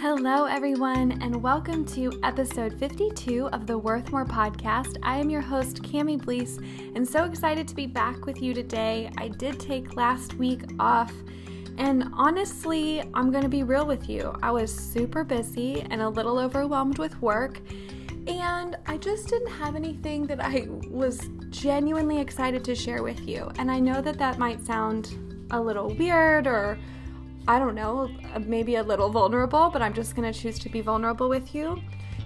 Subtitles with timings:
[0.00, 4.96] Hello, everyone, and welcome to episode 52 of the Worth More podcast.
[5.02, 6.58] I am your host, Cami Blease,
[6.94, 9.10] and so excited to be back with you today.
[9.18, 11.12] I did take last week off,
[11.78, 14.32] and honestly, I'm going to be real with you.
[14.40, 17.58] I was super busy and a little overwhelmed with work,
[18.28, 23.50] and I just didn't have anything that I was genuinely excited to share with you.
[23.58, 26.78] And I know that that might sound a little weird or
[27.48, 30.82] I don't know, maybe a little vulnerable, but I'm just going to choose to be
[30.82, 31.80] vulnerable with you.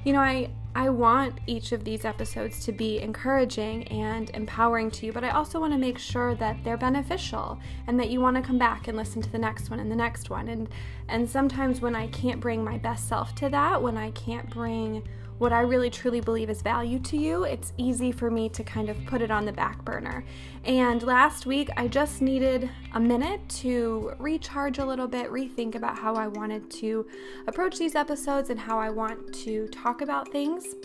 [0.04, 5.06] You know, I I want each of these episodes to be encouraging and empowering to
[5.06, 8.36] you, but I also want to make sure that they're beneficial and that you want
[8.36, 10.48] to come back and listen to the next one and the next one.
[10.48, 10.68] And
[11.08, 15.06] and sometimes when I can't bring my best self to that, when I can't bring
[15.42, 18.88] what I really truly believe is value to you, it's easy for me to kind
[18.88, 20.24] of put it on the back burner.
[20.64, 25.98] And last week, I just needed a minute to recharge a little bit, rethink about
[25.98, 27.04] how I wanted to
[27.48, 30.76] approach these episodes and how I want to talk about things.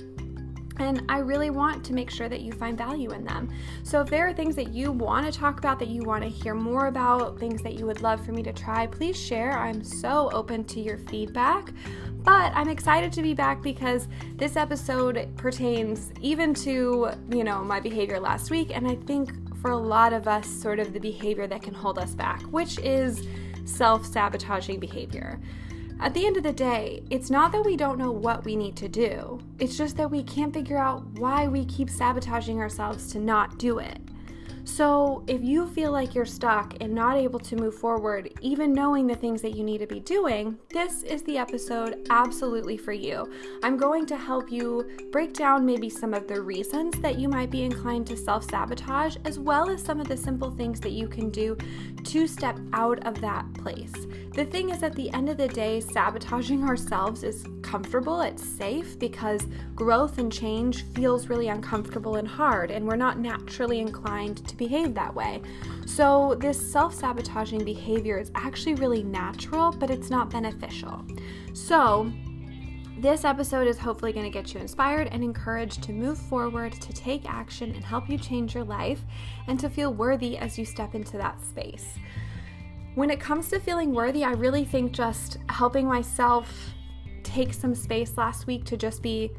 [0.80, 3.50] And I really want to make sure that you find value in them.
[3.83, 6.30] So, if there are things that you want to talk about, that you want to
[6.30, 9.58] hear more about, things that you would love for me to try, please share.
[9.58, 11.72] I'm so open to your feedback.
[12.23, 17.80] But I'm excited to be back because this episode pertains even to, you know, my
[17.80, 18.75] behavior last week.
[18.75, 19.31] And I think
[19.62, 22.80] for a lot of us, sort of the behavior that can hold us back, which
[22.80, 23.25] is
[23.64, 25.39] self sabotaging behavior.
[26.00, 28.76] At the end of the day, it's not that we don't know what we need
[28.78, 33.20] to do, it's just that we can't figure out why we keep sabotaging ourselves to
[33.20, 33.98] not do it.
[34.64, 39.07] So, if you feel like you're stuck and not able to move forward, even knowing
[39.07, 43.31] the things that you need to be doing, this is the episode absolutely for you.
[43.63, 47.52] I'm going to help you break down maybe some of the reasons that you might
[47.52, 51.07] be inclined to self sabotage, as well as some of the simple things that you
[51.07, 51.57] can do
[52.03, 53.94] to step out of that place.
[54.33, 58.99] The thing is, at the end of the day, sabotaging ourselves is comfortable, it's safe
[58.99, 64.56] because growth and change feels really uncomfortable and hard, and we're not naturally inclined to
[64.56, 65.41] behave that way.
[65.85, 71.03] So, this self sabotaging behavior is actually really natural, but it's not beneficial.
[71.53, 72.12] So,
[73.00, 76.94] this episode is hopefully going to get you inspired and encouraged to move forward, to
[76.94, 79.02] take action, and help you change your life,
[79.48, 82.00] and to feel worthy as you step into that space.
[82.96, 86.52] When it comes to feeling worthy, I really think just helping myself
[87.22, 89.31] take some space last week to just be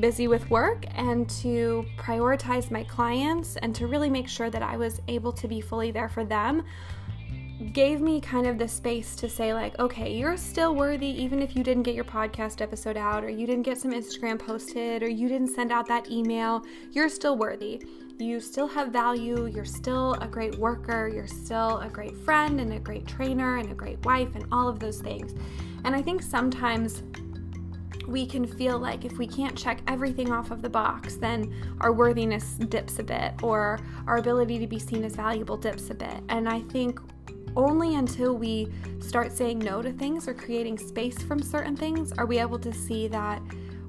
[0.00, 4.76] busy with work and to prioritize my clients and to really make sure that I
[4.76, 6.64] was able to be fully there for them
[7.72, 11.56] gave me kind of the space to say like okay you're still worthy even if
[11.56, 15.08] you didn't get your podcast episode out or you didn't get some Instagram posted or
[15.08, 16.62] you didn't send out that email.
[16.92, 17.82] You're still worthy.
[18.18, 19.46] You still have value.
[19.46, 21.08] You're still a great worker.
[21.08, 24.68] You're still a great friend and a great trainer and a great wife and all
[24.68, 25.34] of those things.
[25.84, 27.02] And i think sometimes
[28.06, 31.92] we can feel like if we can't check everything off of the box, then our
[31.92, 36.22] worthiness dips a bit or our ability to be seen as valuable dips a bit.
[36.28, 37.00] And I think
[37.56, 38.68] only until we
[39.00, 42.72] start saying no to things or creating space from certain things are we able to
[42.72, 43.40] see that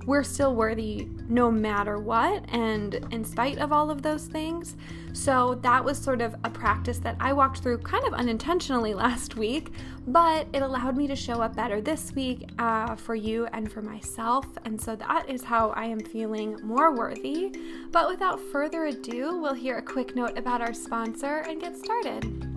[0.08, 4.78] we're still worthy no matter what and in spite of all of those things.
[5.12, 9.36] So that was sort of a practice that I walked through kind of unintentionally last
[9.36, 9.74] week,
[10.08, 13.82] but it allowed me to show up better this week uh, for you and for
[13.82, 14.46] myself.
[14.64, 17.54] And so that is how I am feeling more worthy.
[17.92, 22.57] But without further ado, we'll hear a quick note about our sponsor and get started.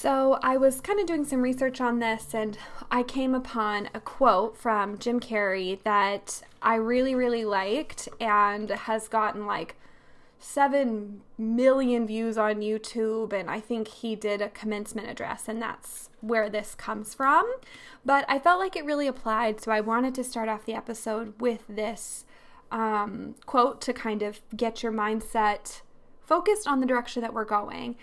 [0.00, 2.56] So, I was kind of doing some research on this and
[2.88, 9.08] I came upon a quote from Jim Carrey that I really, really liked and has
[9.08, 9.74] gotten like
[10.38, 13.32] 7 million views on YouTube.
[13.32, 17.52] And I think he did a commencement address, and that's where this comes from.
[18.04, 21.40] But I felt like it really applied, so I wanted to start off the episode
[21.40, 22.24] with this
[22.70, 25.80] um, quote to kind of get your mindset
[26.24, 27.96] focused on the direction that we're going.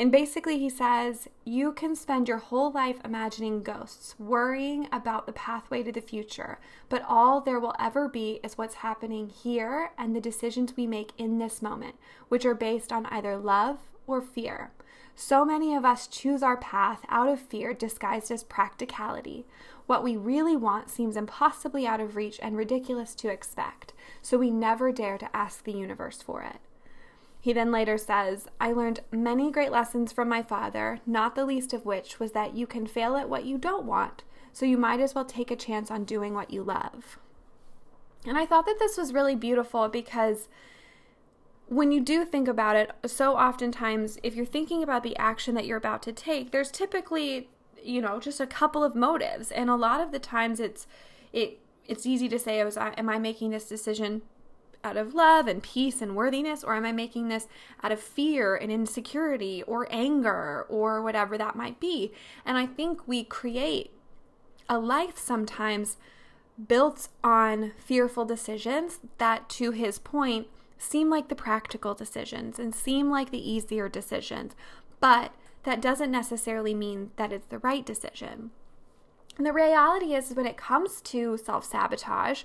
[0.00, 5.32] And basically, he says, You can spend your whole life imagining ghosts, worrying about the
[5.34, 6.58] pathway to the future,
[6.88, 11.12] but all there will ever be is what's happening here and the decisions we make
[11.18, 11.96] in this moment,
[12.30, 14.72] which are based on either love or fear.
[15.14, 19.44] So many of us choose our path out of fear disguised as practicality.
[19.84, 23.92] What we really want seems impossibly out of reach and ridiculous to expect,
[24.22, 26.56] so we never dare to ask the universe for it.
[27.40, 31.72] He then later says, I learned many great lessons from my father, not the least
[31.72, 35.00] of which was that you can fail at what you don't want, so you might
[35.00, 37.18] as well take a chance on doing what you love.
[38.26, 40.48] And I thought that this was really beautiful because
[41.68, 45.64] when you do think about it, so oftentimes, if you're thinking about the action that
[45.64, 47.48] you're about to take, there's typically,
[47.82, 50.86] you know, just a couple of motives, and a lot of the times it's
[51.32, 54.22] it it's easy to say, oh, "Was am I making this decision
[54.82, 57.48] out of love and peace and worthiness, or am I making this
[57.82, 62.12] out of fear and insecurity or anger or whatever that might be?"
[62.44, 63.90] And I think we create
[64.68, 65.96] a life sometimes
[66.68, 70.46] built on fearful decisions that, to his point
[70.78, 74.54] seem like the practical decisions and seem like the easier decisions,
[74.98, 75.32] but
[75.64, 78.50] that doesn't necessarily mean that it's the right decision.
[79.36, 82.44] And the reality is, when it comes to self sabotage,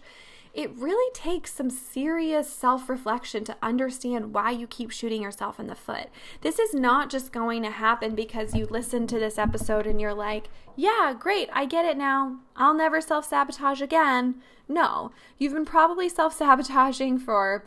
[0.55, 5.67] it really takes some serious self reflection to understand why you keep shooting yourself in
[5.67, 6.07] the foot.
[6.41, 10.13] This is not just going to happen because you listen to this episode and you're
[10.13, 10.47] like,
[10.77, 12.37] yeah, great, I get it now.
[12.55, 14.35] I'll never self sabotage again.
[14.69, 17.65] No, you've been probably self sabotaging for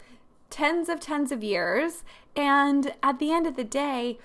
[0.49, 2.05] tens of tens of years.
[2.35, 4.19] And at the end of the day,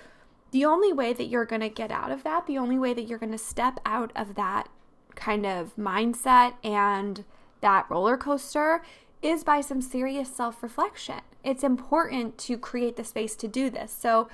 [0.51, 3.03] the only way that you're going to get out of that, the only way that
[3.03, 4.69] you're going to step out of that
[5.15, 7.25] kind of mindset and
[7.63, 8.83] that roller coaster
[9.23, 11.21] is by some serious self reflection.
[11.43, 13.91] It's important to create the space to do this.
[13.91, 14.29] So,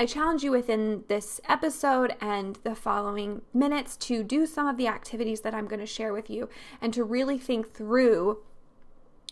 [0.00, 4.86] I challenge you within this episode and the following minutes to do some of the
[4.86, 6.48] activities that I'm going to share with you
[6.80, 8.38] and to really think through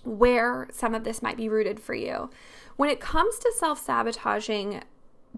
[0.02, 2.30] where some of this might be rooted for you.
[2.74, 4.82] When it comes to self sabotaging,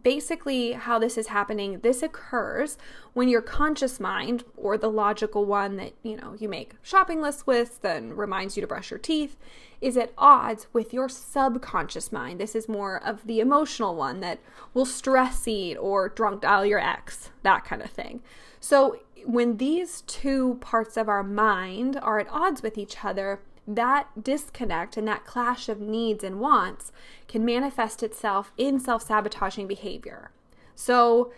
[0.02, 2.78] basically how this is happening this occurs
[3.14, 7.46] when your conscious mind or the logical one that you know you make shopping lists
[7.46, 9.36] with then reminds you to brush your teeth
[9.80, 12.40] is at odds with your subconscious mind.
[12.40, 14.40] This is more of the emotional one that
[14.74, 18.20] will stress eat or drunk dial your ex that kind of thing.
[18.60, 24.24] So when these two parts of our mind are at odds with each other that
[24.24, 26.90] disconnect and that clash of needs and wants
[27.28, 30.30] can manifest itself in self sabotaging behavior.
[30.74, 31.32] So,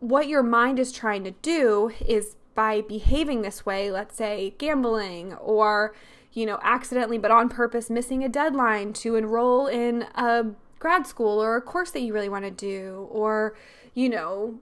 [0.00, 5.34] what your mind is trying to do is by behaving this way, let's say gambling
[5.34, 5.94] or,
[6.32, 10.46] you know, accidentally but on purpose missing a deadline to enroll in a
[10.78, 13.54] grad school or a course that you really want to do, or,
[13.94, 14.58] you know,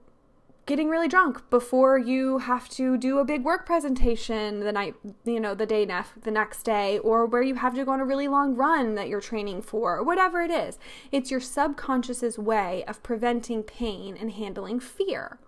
[0.71, 4.95] getting really drunk before you have to do a big work presentation the night,
[5.25, 7.99] you know, the day nef- the next day, or where you have to go on
[7.99, 10.79] a really long run that you're training for, or whatever it is.
[11.11, 15.39] It's your subconscious's way of preventing pain and handling fear.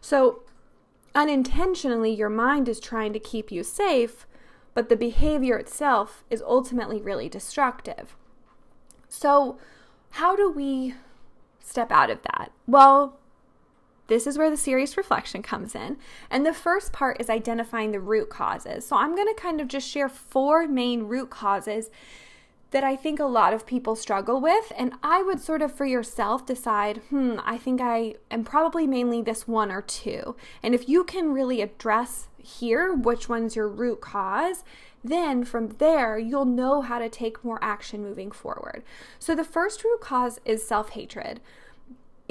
[0.00, 0.44] So,
[1.14, 4.26] unintentionally, your mind is trying to keep you safe,
[4.72, 8.16] but the behavior itself is ultimately really destructive.
[9.10, 9.58] So,
[10.12, 10.94] how do we
[11.62, 12.50] step out of that?
[12.66, 13.18] Well,
[14.06, 15.96] this is where the serious reflection comes in.
[16.30, 18.86] And the first part is identifying the root causes.
[18.86, 21.90] So I'm going to kind of just share four main root causes
[22.70, 24.72] that I think a lot of people struggle with.
[24.76, 29.22] And I would sort of for yourself decide, hmm, I think I am probably mainly
[29.22, 30.34] this one or two.
[30.62, 34.64] And if you can really address here which one's your root cause,
[35.04, 38.82] then from there you'll know how to take more action moving forward.
[39.18, 41.40] So the first root cause is self hatred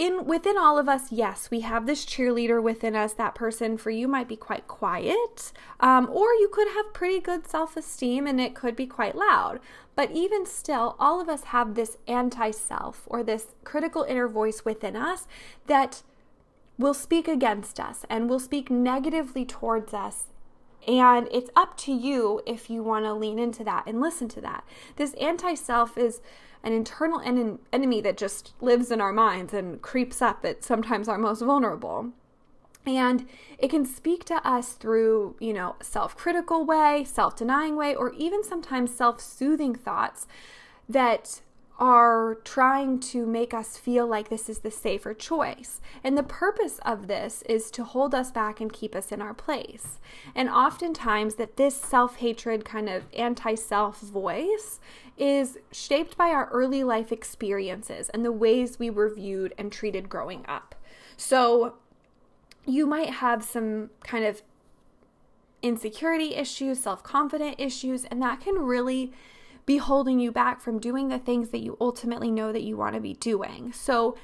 [0.04, 3.14] in within all of us yes we have this cheerleader within us.
[3.14, 7.48] That person for you might be quite quiet um, or you could have pretty good
[7.48, 9.62] self-esteem and it could be quite loud.
[9.96, 14.98] But even still all of us have this anti-self or this critical inner voice within
[14.98, 15.26] us
[15.68, 16.04] that
[16.78, 20.33] will speak against us and will speak negatively towards us
[20.88, 24.42] and it's up to you if you want to lean into that and listen to
[24.42, 24.64] that
[24.96, 26.22] this anti-self is
[26.64, 31.08] an internal en- enemy that just lives in our minds and creeps up at sometimes
[31.10, 32.12] our most vulnerable.
[32.86, 37.96] And it can speak to us through, you know, self critical way, self denying way,
[37.96, 40.28] or even sometimes self soothing thoughts
[40.90, 41.42] that
[41.80, 45.82] are trying to make us feel like this is the safer choice.
[46.04, 49.34] And the purpose of this is to hold us back and keep us in our
[49.34, 50.00] place.
[50.36, 54.80] And oftentimes, that this self hatred kind of anti self voice
[55.18, 60.10] is shaped by our early life experiences and the ways we were viewed and treated
[60.10, 60.76] growing up.
[61.18, 61.76] So,
[62.66, 64.42] you might have some kind of
[65.64, 69.12] insecurity issues, self confident issues, and that can really
[69.66, 72.96] be holding you back from doing the things that you ultimately know that you want
[72.96, 73.72] to be doing.
[73.74, 74.18] So,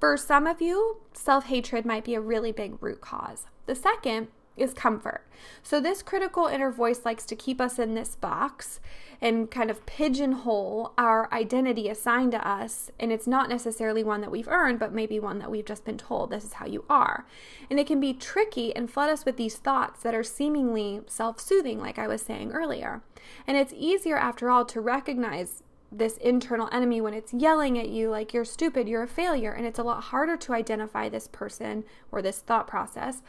[0.00, 3.46] for some of you, self hatred might be a really big root cause.
[3.66, 5.26] The second is comfort.
[5.62, 8.80] So, this critical inner voice likes to keep us in this box
[9.20, 12.90] and kind of pigeonhole our identity assigned to us.
[12.98, 15.96] And it's not necessarily one that we've earned, but maybe one that we've just been
[15.96, 17.24] told this is how you are.
[17.70, 21.40] And it can be tricky and flood us with these thoughts that are seemingly self
[21.40, 23.02] soothing, like I was saying earlier.
[23.46, 28.08] And it's easier, after all, to recognize this internal enemy when it's yelling at you
[28.08, 29.52] like you're stupid, you're a failure.
[29.52, 33.22] And it's a lot harder to identify this person or this thought process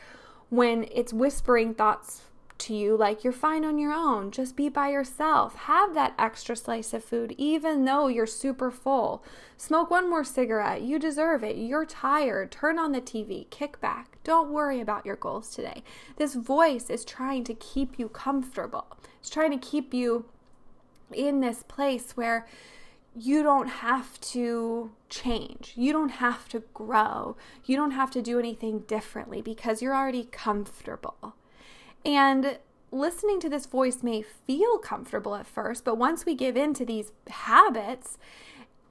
[0.54, 2.22] when it's whispering thoughts
[2.60, 4.30] to you like you're fine on your own.
[4.30, 5.56] Just be by yourself.
[5.56, 9.24] Have that extra slice of food, even though you're super full.
[9.58, 10.84] Smoke one more cigarette.
[10.84, 11.56] You deserve it.
[11.56, 12.52] You're tired.
[12.52, 13.50] Turn on the TV.
[13.50, 14.20] Kick back.
[14.24, 15.82] Don't worry about your goals today.
[16.18, 18.86] This voice is trying to keep you comfortable,
[19.20, 20.26] it's trying to keep you
[21.12, 22.46] in this place where
[23.16, 25.74] you don't have to change.
[25.76, 27.36] You don't have to grow.
[27.66, 31.36] You don't have to do anything differently because you're already comfortable.
[32.04, 32.58] And
[32.92, 36.86] listening to this voice may feel comfortable at first, but once we give in to
[36.86, 38.18] these habits,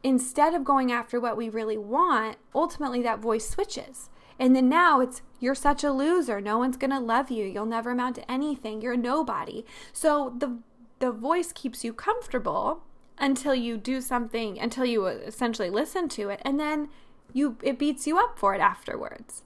[0.02, 4.08] instead of going after what we really want, ultimately that voice switches.
[4.38, 6.40] And then now it's, you're such a loser.
[6.40, 7.44] No one's going to love you.
[7.44, 8.82] You'll never amount to anything.
[8.82, 9.64] You're nobody.
[9.92, 10.58] So the,
[10.98, 12.82] the voice keeps you comfortable
[13.19, 16.40] until you do something, until you essentially listen to it.
[16.45, 16.88] And then
[17.33, 19.42] you, it beats you up for it afterwards.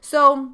[0.00, 0.52] So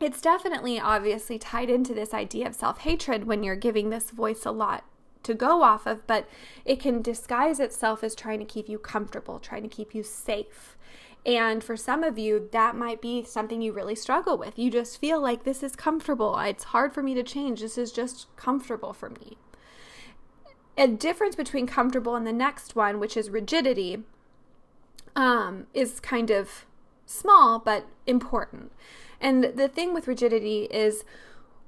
[0.00, 4.44] it's definitely obviously tied into this idea of self hatred when you're giving this voice
[4.44, 4.84] a lot
[5.24, 6.28] to go off of, but
[6.64, 10.76] it can disguise itself as trying to keep you comfortable, trying to keep you safe.
[11.26, 14.58] And for some of you, that might be something you really struggle with.
[14.58, 16.38] You just feel like this is comfortable.
[16.38, 17.60] It's hard for me to change.
[17.60, 19.36] This is just comfortable for me.
[20.78, 24.04] A difference between comfortable and the next one, which is rigidity,
[25.16, 26.66] um, is kind of
[27.04, 28.70] small but important.
[29.20, 31.04] And the thing with rigidity is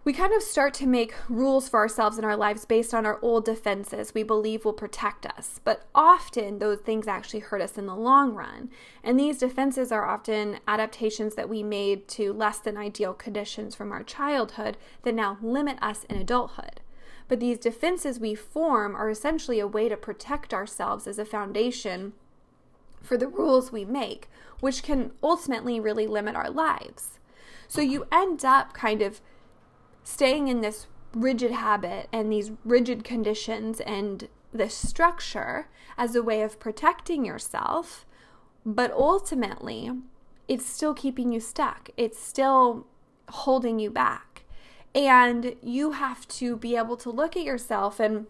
[0.05, 3.19] we kind of start to make rules for ourselves in our lives based on our
[3.21, 5.61] old defenses we believe will protect us.
[5.65, 8.71] But often those things actually hurt us in the long run.
[9.03, 13.91] And these defenses are often adaptations that we made to less than ideal conditions from
[13.91, 16.80] our childhood that now limit us in adulthood.
[17.31, 22.13] But these defenses we form are essentially a way to protect ourselves as a foundation
[23.01, 27.21] for the rules we make, which can ultimately really limit our lives.
[27.69, 29.21] So you end up kind of
[30.03, 36.43] staying in this rigid habit and these rigid conditions and this structure as a way
[36.43, 38.07] of protecting yourself,
[38.67, 39.93] but ultimately,
[40.49, 41.91] it's still keeping you stuck.
[41.97, 42.89] It's still
[43.29, 44.30] holding you back.
[44.95, 48.27] And you have to be able to look at yourself and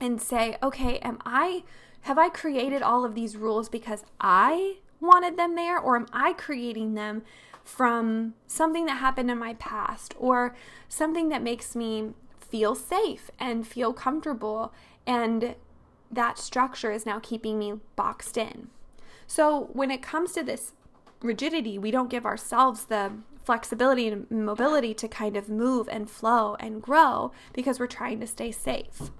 [0.00, 1.64] and say, "Okay, am I
[2.02, 6.32] have I created all of these rules because I wanted them there or am I
[6.32, 7.22] creating them
[7.64, 10.54] from something that happened in my past or
[10.88, 14.72] something that makes me feel safe and feel comfortable.
[15.06, 15.54] And
[16.10, 18.68] that structure is now keeping me boxed in.
[19.26, 20.72] So when it comes to this
[21.22, 23.12] rigidity, we don't give ourselves the
[23.50, 28.26] flexibility and mobility to kind of move and flow and grow because we're trying to
[28.28, 29.10] stay safe.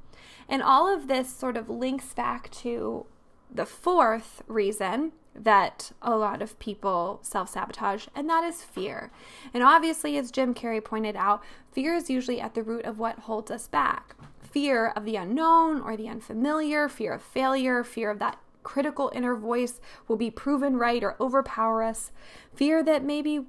[0.49, 3.07] And all of this sort of links back to
[3.53, 9.11] the fourth reason that a lot of people self sabotage, and that is fear.
[9.53, 13.19] And obviously, as Jim Carrey pointed out, fear is usually at the root of what
[13.19, 18.21] holds us back fear of the unknown or the unfamiliar, fear of failure, fear of
[18.21, 22.13] that critical inner voice will be proven right or overpower us,
[22.55, 23.47] fear that maybe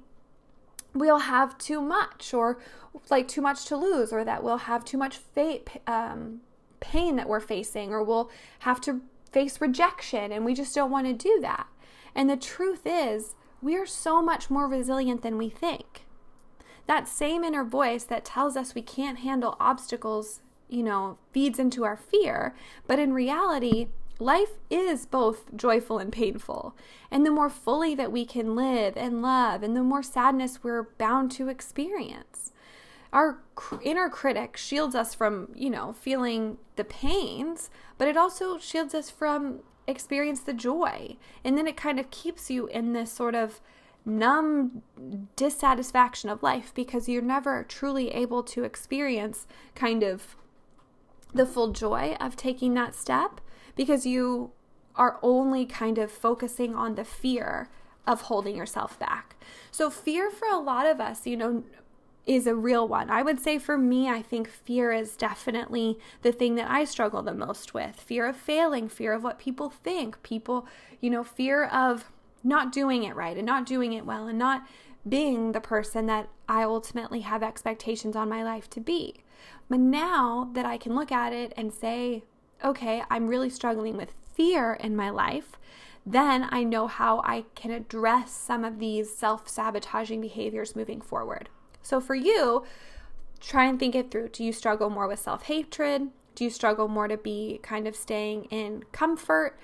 [0.94, 2.58] we'll have too much or
[3.10, 6.40] like too much to lose or that we'll have too much fate, um,
[6.80, 8.30] pain that we're facing or we'll
[8.60, 11.66] have to face rejection and we just don't want to do that.
[12.14, 16.04] And the truth is, we are so much more resilient than we think.
[16.86, 21.84] That same inner voice that tells us we can't handle obstacles, you know, feeds into
[21.84, 22.54] our fear.
[22.86, 23.88] But in reality,
[24.22, 26.76] life is both joyful and painful.
[27.10, 30.84] And the more fully that we can live and love, and the more sadness we're
[30.98, 32.52] bound to experience.
[33.12, 33.38] Our
[33.82, 39.10] inner critic shields us from, you know, feeling the pains, but it also shields us
[39.10, 41.16] from experience the joy.
[41.44, 43.60] And then it kind of keeps you in this sort of
[44.04, 44.82] numb
[45.36, 50.36] dissatisfaction of life because you're never truly able to experience kind of
[51.34, 53.40] the full joy of taking that step
[53.74, 54.52] because you
[54.96, 57.68] are only kind of focusing on the fear
[58.06, 59.36] of holding yourself back.
[59.70, 61.64] So, fear for a lot of us, you know,
[62.26, 63.10] is a real one.
[63.10, 67.22] I would say for me, I think fear is definitely the thing that I struggle
[67.22, 70.66] the most with fear of failing, fear of what people think, people,
[71.00, 72.10] you know, fear of
[72.44, 74.66] not doing it right and not doing it well and not
[75.08, 79.24] being the person that I ultimately have expectations on my life to be.
[79.68, 82.22] But now that I can look at it and say,
[82.64, 85.58] okay, I'm really struggling with fear in my life,
[86.04, 91.48] then I know how I can address some of these self sabotaging behaviors moving forward.
[91.82, 92.64] So for you,
[93.40, 94.28] try and think it through.
[94.28, 96.08] Do you struggle more with self hatred?
[96.34, 99.58] Do you struggle more to be kind of staying in comfort,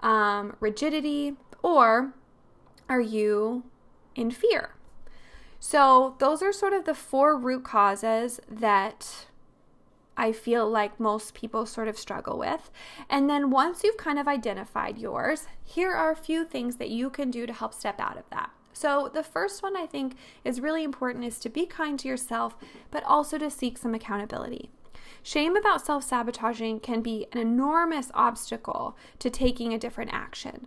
[0.00, 2.12] um, rigidity, or
[2.88, 3.64] are you
[4.14, 4.74] in fear?
[5.58, 9.26] So, those are sort of the four root causes that
[10.16, 12.70] I feel like most people sort of struggle with.
[13.08, 17.10] And then once you've kind of identified yours, here are a few things that you
[17.10, 18.50] can do to help step out of that.
[18.72, 22.56] So, the first one I think is really important is to be kind to yourself,
[22.90, 24.70] but also to seek some accountability.
[25.22, 30.66] Shame about self sabotaging can be an enormous obstacle to taking a different action.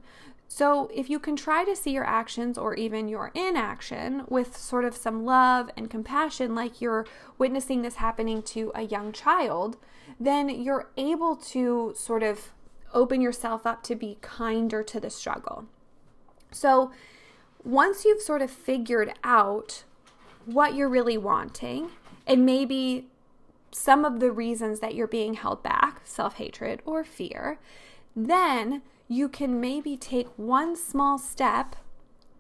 [0.56, 4.86] So, if you can try to see your actions or even your inaction with sort
[4.86, 7.08] of some love and compassion, like you're
[7.40, 9.78] witnessing this happening to a young child,
[10.20, 12.52] then you're able to sort of
[12.94, 15.66] open yourself up to be kinder to the struggle.
[16.52, 16.92] So,
[17.64, 19.86] once you've sort of figured out
[20.46, 21.90] what you're really wanting
[22.28, 23.08] and maybe
[23.72, 27.58] some of the reasons that you're being held back, self hatred or fear,
[28.16, 31.76] then you can maybe take one small step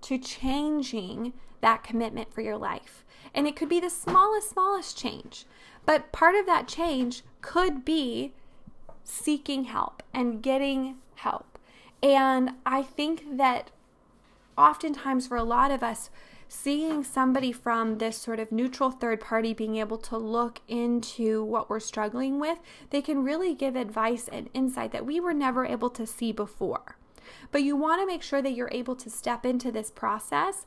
[0.01, 3.03] to changing that commitment for your life.
[3.33, 5.45] And it could be the smallest, smallest change.
[5.85, 8.33] But part of that change could be
[9.03, 11.57] seeking help and getting help.
[12.01, 13.71] And I think that
[14.57, 16.09] oftentimes for a lot of us,
[16.53, 21.67] seeing somebody from this sort of neutral third party being able to look into what
[21.67, 22.59] we're struggling with,
[22.91, 26.95] they can really give advice and insight that we were never able to see before.
[27.51, 30.65] But you want to make sure that you're able to step into this process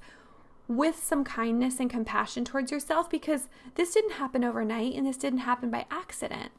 [0.67, 5.41] with some kindness and compassion towards yourself because this didn't happen overnight and this didn't
[5.41, 6.51] happen by accident.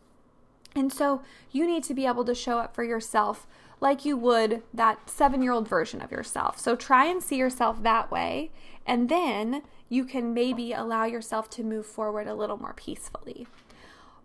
[0.74, 3.46] And so you need to be able to show up for yourself
[3.80, 6.60] like you would that seven year old version of yourself.
[6.60, 8.52] So try and see yourself that way,
[8.88, 13.46] and then you can maybe allow yourself to move forward a little more peacefully.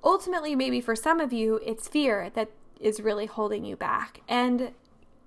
[0.03, 2.51] Ultimately, maybe for some of you, it's fear that
[2.81, 4.21] is really holding you back.
[4.29, 4.73] And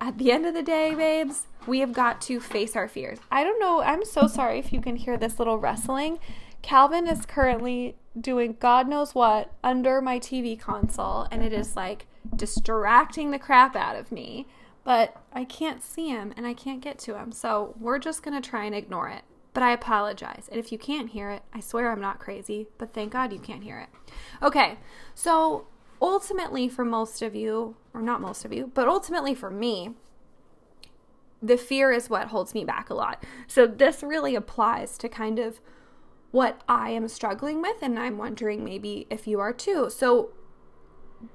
[0.02, 3.20] at the end of the day, babes, we have got to face our fears.
[3.32, 3.82] I don't know.
[3.82, 6.20] I'm so sorry if you can hear this little rustling.
[6.62, 12.08] Calvin is currently doing God knows what under my TV console, and it is like
[12.36, 14.48] distracting the crap out of me,
[14.86, 17.34] but I can't see him and I can't get to him.
[17.34, 19.24] So we're just to try and ignore it.
[19.54, 20.48] But I apologize.
[20.50, 23.40] And if you can't hear it, I swear I'm not crazy, but thank God you
[23.40, 23.90] can't hear it.
[24.44, 24.78] Okay,
[25.14, 25.68] so
[26.02, 29.96] ultimately, for most of you, or not most of you, but ultimately for me,
[31.42, 33.24] the fear is what holds me back a lot.
[33.48, 35.62] So this really applies to kind of
[36.32, 39.90] what I am struggling with, and I'm wondering maybe if you are too.
[39.90, 40.32] So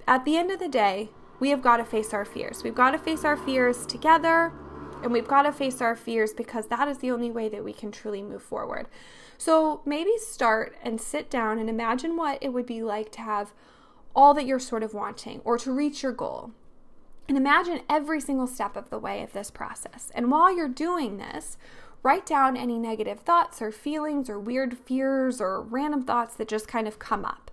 [0.06, 1.08] at the end of the day,
[1.40, 2.62] we have got to face our fears.
[2.62, 4.52] We've got to face our fears together
[5.02, 7.72] and we've got to face our fears because that is the only way that we
[7.72, 8.86] can truly move forward.
[9.38, 13.52] So maybe start and sit down and imagine what it would be like to have
[14.14, 16.52] all that you're sort of wanting or to reach your goal.
[17.28, 20.10] And imagine every single step of the way of this process.
[20.14, 21.56] And while you're doing this,
[22.02, 26.68] write down any negative thoughts or feelings or weird fears or random thoughts that just
[26.68, 27.49] kind of come up.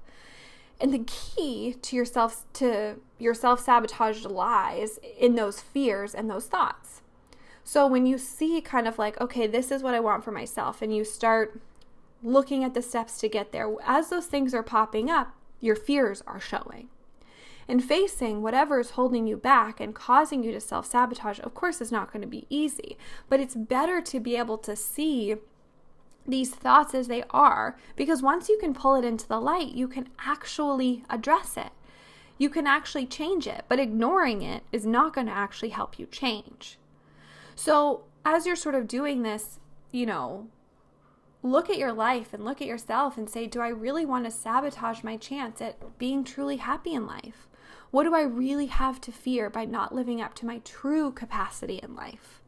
[0.79, 7.01] And the key to yourself to your self-sabotaged lies in those fears and those thoughts.
[7.63, 10.81] So when you see kind of like, okay, this is what I want for myself,
[10.81, 11.59] and you start
[12.23, 16.23] looking at the steps to get there, as those things are popping up, your fears
[16.27, 16.89] are showing.
[17.67, 21.81] And facing whatever is holding you back and causing you to self sabotage, of course,
[21.81, 25.35] is not going to be easy, but it's better to be able to see
[26.27, 29.87] these thoughts as they are because once you can pull it into the light, you
[29.87, 31.71] can actually address it.
[32.37, 36.05] You can actually change it, but ignoring it is not going to actually help you
[36.05, 36.77] change.
[37.55, 39.59] So, as you're sort of doing this,
[39.91, 40.47] you know,
[41.41, 44.31] look at your life and look at yourself and say, do I really want to
[44.31, 47.47] sabotage my chance at being truly happy in life?
[47.89, 51.79] What do I really have to fear by not living up to my true capacity
[51.81, 52.41] in life?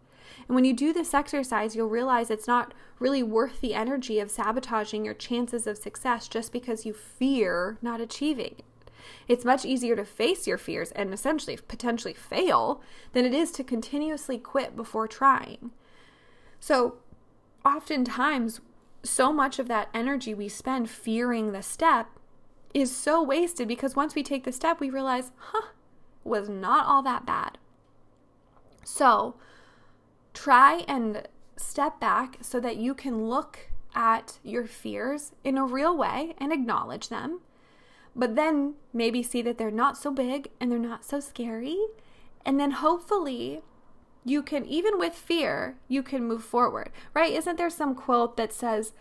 [0.50, 4.32] And when you do this exercise, you'll realize it's not really worth the energy of
[4.32, 8.64] sabotaging your chances of success just because you fear not achieving it.
[9.28, 12.82] It's much easier to face your fears and essentially potentially fail
[13.14, 15.70] than it is to continuously quit before trying.
[16.60, 16.96] So,
[17.64, 18.60] oftentimes,
[19.04, 22.08] so much of that energy we spend fearing the step
[22.74, 25.68] is so wasted because once we take the step, we realize, huh,
[26.24, 27.60] was not all that bad.
[28.84, 29.36] So,
[30.43, 35.97] try and step back so that you can look at your fears in a real
[35.97, 37.41] way and acknowledge them.
[38.15, 41.78] But then maybe see that they're not so big and they're not so scary.
[42.45, 43.63] And then hopefully
[44.23, 47.34] you can, even with fear, you can move forward, right?
[47.34, 48.93] Isn't there some quote that says,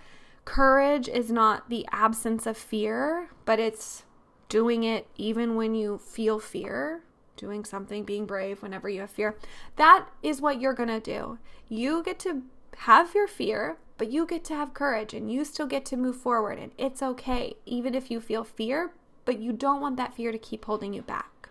[0.44, 4.02] courage is not the absence of fear, but it's
[4.48, 7.04] doing it even when you feel fear,
[7.38, 9.36] doing something, being brave whenever you have fear.
[9.76, 11.38] That is what you're going to do.
[11.68, 12.42] You get to
[12.78, 16.16] have your fear, but you get to have courage and you still get to move
[16.16, 16.58] forward.
[16.58, 18.92] And it's okay, even if you feel fear,
[19.24, 21.48] but you don't want that fear to keep holding you back.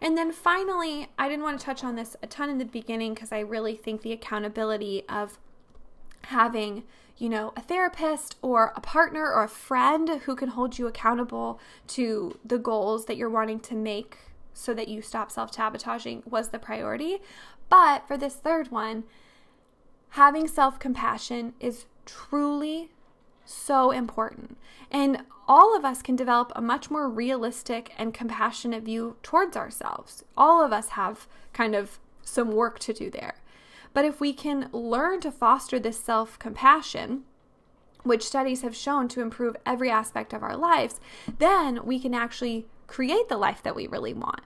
[0.00, 3.14] And then finally, I didn't want to touch on this a ton in the beginning
[3.14, 5.38] because I really think the accountability of
[6.24, 6.84] having
[7.18, 11.60] you know, a therapist or a partner or a friend who can hold you accountable
[11.88, 14.18] to the goals that you're wanting to make
[14.58, 17.18] so that you stop self sabotaging was the priority.
[17.68, 19.04] But for this third one,
[20.10, 22.90] having self compassion is truly
[23.44, 24.58] so important.
[24.90, 30.24] And all of us can develop a much more realistic and compassionate view towards ourselves.
[30.36, 33.36] All of us have kind of some work to do there.
[33.94, 37.22] But if we can learn to foster this self compassion,
[38.02, 41.00] which studies have shown to improve every aspect of our lives,
[41.38, 44.40] then we can actually create the life that we really want.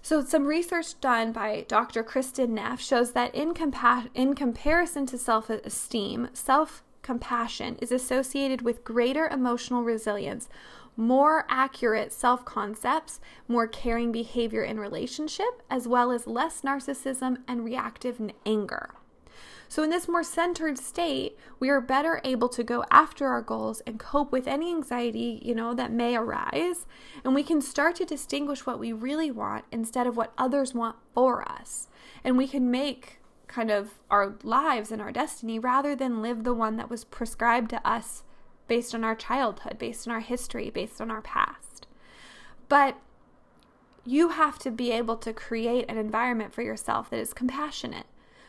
[0.00, 2.04] So, some research done by Dr.
[2.04, 8.62] Kristin Neff shows that in, compa- in comparison to self esteem, self compassion is associated
[8.62, 10.48] with greater emotional resilience,
[10.96, 17.64] more accurate self concepts, more caring behavior in relationship, as well as less narcissism and
[17.64, 18.94] reactive anger.
[19.68, 23.80] So, in this more centered state, we are better able to go after our goals
[23.86, 26.86] and cope with any anxiety, you know, that may arise.
[27.22, 30.96] And we can start to distinguish what we really want instead of what others want
[31.12, 31.88] for us.
[32.24, 36.54] And we can make kind of our lives and our destiny rather than live the
[36.54, 38.22] one that was prescribed to us
[38.68, 41.86] based on our childhood, based on our history, based on our past.
[42.68, 42.96] But
[44.04, 48.06] you have to be able to create an environment for yourself that is compassionate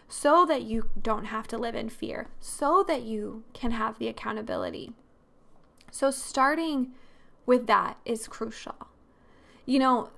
[0.09, 4.07] so that you don't have to live in fear, so that you can have the
[4.07, 4.91] accountability.
[5.91, 6.91] So, starting
[7.45, 8.87] with that is crucial.
[9.65, 10.09] You know,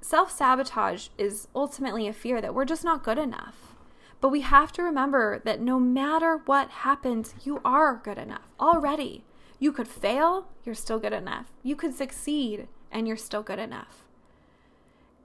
[0.00, 3.74] self sabotage is ultimately a fear that we're just not good enough.
[4.20, 9.24] But we have to remember that no matter what happens, you are good enough already.
[9.58, 11.46] You could fail, you're still good enough.
[11.62, 14.04] You could succeed, and you're still good enough.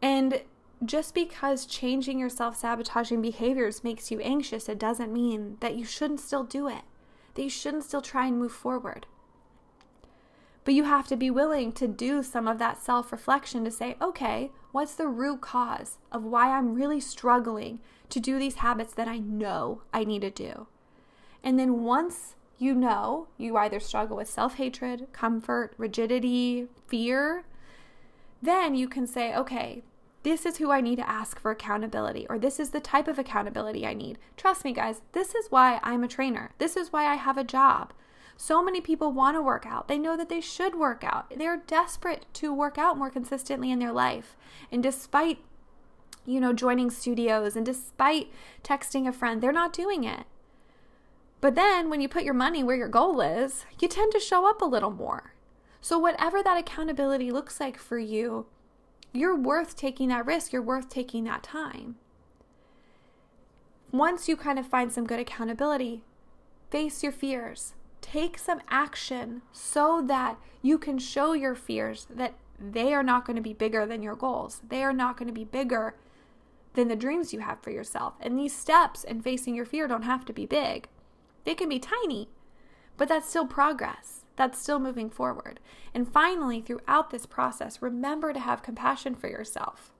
[0.02, 0.42] And
[0.84, 5.86] just because changing your self sabotaging behaviors makes you anxious, it doesn't mean that you
[5.86, 6.84] shouldn't still do it,
[7.36, 9.06] that you shouldn't still try and move forward.
[10.66, 13.96] But you have to be willing to do some of that self reflection to say,
[14.02, 19.08] okay, what's the root cause of why I'm really struggling to do these habits that
[19.08, 20.68] I know I need to do?
[21.44, 27.46] And then once you know you either struggle with self hatred, comfort, rigidity, fear,
[28.42, 29.84] then you can say, okay,
[30.26, 33.20] this is who I need to ask for accountability, or this is the type of
[33.20, 34.18] accountability I need.
[34.36, 36.50] Trust me, guys, this is why I'm a trainer.
[36.58, 37.94] This is why I have a job.
[38.36, 39.88] So many people want to work out.
[39.88, 41.32] They know that they should work out.
[41.38, 44.36] They're desperate to work out more consistently in their life.
[44.72, 45.38] And despite,
[46.26, 48.32] you know, joining studios and despite
[48.64, 50.24] texting a friend, they're not doing it.
[51.40, 54.50] But then when you put your money where your goal is, you tend to show
[54.50, 55.36] up a little more.
[55.82, 58.48] So, whatever that accountability looks like for you,
[59.15, 60.51] you're worth taking that risk.
[60.51, 61.95] You're worth taking that time.
[63.91, 66.04] Once you kind of find some good accountability,
[66.69, 67.73] face your fears.
[68.01, 73.36] Take some action so that you can show your fears that they are not going
[73.36, 74.62] to be bigger than your goals.
[74.67, 75.95] They are not going to be bigger
[76.73, 78.15] than the dreams you have for yourself.
[78.19, 80.88] And these steps in facing your fear don't have to be big,
[81.45, 82.28] they can be tiny,
[82.97, 85.60] but that's still progress that's still moving forward.
[85.93, 89.91] And finally, throughout this process, remember to have compassion for yourself.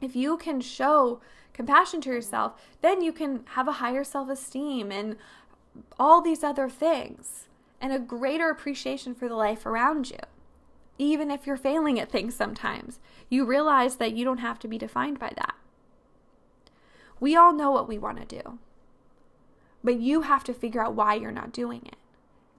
[0.00, 1.20] If you can show
[1.52, 5.16] compassion to yourself, then you can have a higher self esteem and
[5.98, 7.48] all these other things
[7.80, 10.18] and a greater appreciation for the life around you.
[10.98, 14.78] Even if you're failing at things sometimes, you realize that you don't have to be
[14.78, 15.54] defined by that.
[17.18, 18.58] We all know what we want to do,
[19.84, 21.96] but you have to figure out why you're not doing it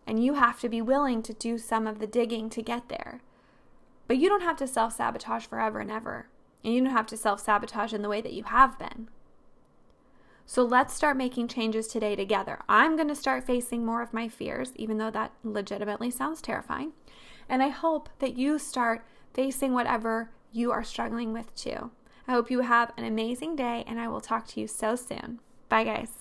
[0.06, 3.22] and you have to be willing to do some of the digging to get there.
[4.08, 6.28] But you don't have to self sabotage forever and ever,
[6.64, 9.10] and you don't have to self sabotage in the way that you have been.
[10.46, 12.60] So let's start making changes today together.
[12.68, 16.92] I'm going to start facing more of my fears, even though that legitimately sounds terrifying.
[17.48, 21.92] And I hope that you start facing whatever you are struggling with too.
[22.28, 25.40] I hope you have an amazing day, and I will talk to you so soon.
[25.70, 26.21] Bye, guys.